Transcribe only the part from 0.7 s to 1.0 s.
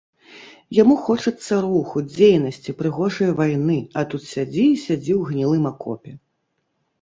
Яму